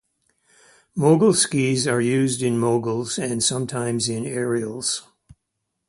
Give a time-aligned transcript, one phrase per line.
[0.95, 5.03] Mogul skis are used in moguls and sometimes in aerials.